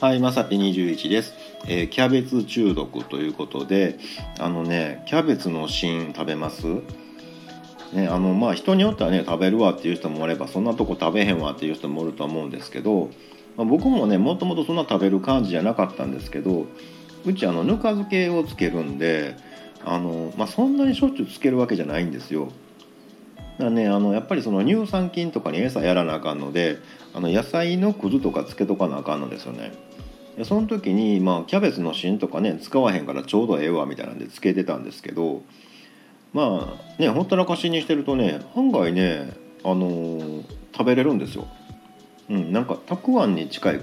[0.00, 1.34] はい、まさぴ21です、
[1.68, 3.98] えーキャベツ中毒ということで、
[4.38, 6.66] あのね、キャベツの芯食べます？
[7.92, 13.10] ね、あのまあ人によってはね食べるわっていう人もおればそんなとこ食べへんわっていう人もおると思うんですけど、
[13.58, 16.64] まあ、僕もねもともとそんな食べる感じじゃなかったんですけど
[17.26, 19.36] うちあのぬか漬けをつけるんで
[19.84, 22.50] あの、まあ、そんなにしょっちゅうつけるわけじゃないんですよ。
[23.60, 26.78] だね、あのやっぱりその乳酸菌とかに餌やらなあかんので
[27.14, 29.72] あの野菜のくずとかつけとかなあかんのですよね。
[30.36, 35.42] でその時に、まあ、キャベツの芯とかね使わへんからちょうどええわみたいなんでつけてたんですけど
[36.32, 39.32] まあねほったらかしにしてるとね案外ね、
[39.62, 41.46] あのー食べれるんですよ。
[42.30, 43.80] うん、なんかたくあんに近い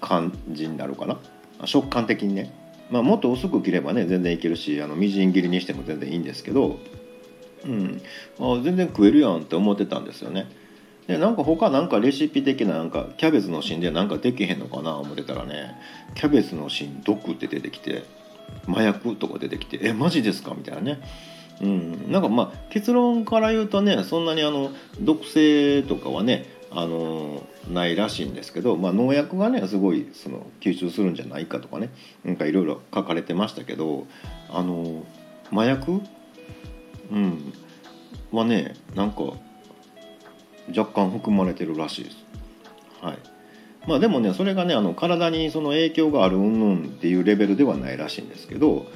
[0.00, 1.18] 感じになるかな
[1.64, 2.52] 食感的にね。
[2.90, 6.78] まあ、もっと薄く切ればね全然いけるしあのみじん切りにしても全然いいんですけど、
[7.66, 8.02] うん、
[8.38, 10.46] あ全然食えるやんって思ってたんですよね。
[11.06, 15.76] でなんか他なんかレシピ的ななんかキャベツの芯でなんかできへんのかな思ってたらね
[16.14, 18.04] キャベツの芯毒って出てきて
[18.66, 20.54] 麻薬とか出てきてえマジですか？
[20.56, 21.00] みたいなね。
[21.62, 31.90] うん、なんかまあ結論から言うとねそんなにあの毒性とかはねあのないらしいんですけど、まあ、農薬がねすごいその吸収するんじゃないかとかね
[32.24, 34.08] なんかいろいろ書かれてましたけど
[34.50, 35.04] あの
[35.52, 36.00] 麻薬、
[37.12, 37.52] うん、
[38.32, 39.22] はねなんか
[40.76, 42.16] 若干含まれてるらしいです。
[43.00, 43.18] はい
[43.86, 48.86] まあ、でもねそれがねあの体にその影響があるうんぬんっていうレベルではないらしいんですけど、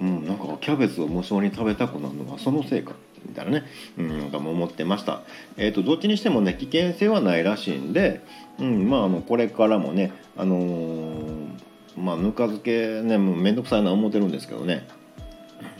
[0.00, 2.94] うん、なんかキャベツを無性に食べたくなるのはそのせいか
[3.26, 3.64] みたいなね、
[3.98, 5.20] うん、なんかも思ってました。
[5.58, 8.22] えー、とどっちにしてもね危険性はないらしいんで、
[8.58, 14.86] うん、まああのこれからもねあのーまあぬか漬けねもうめんどくさいな思ってるんですけどね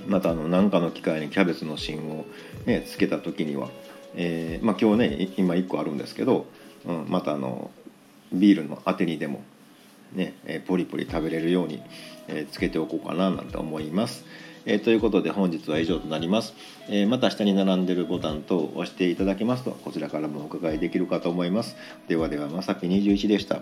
[0.08, 2.24] またあの何かの機会にキャベツの芯を
[2.66, 3.68] ねつけた時には、
[4.14, 6.46] えーまあ、今日ね今1個あるんですけど、
[6.86, 7.70] うん、またあの
[8.32, 9.42] ビールのあてにでも
[10.12, 11.82] ね、えポリポリ食べれるように、
[12.28, 14.24] えーつけておこうかななんて思います。
[14.64, 16.54] えーということで本日は以上となります、
[16.88, 21.76] えーまた下に並んでるボタン等を押していただけますとこちらからもお伺いできるかと思います。
[22.08, 23.60] ではではまさき21でした。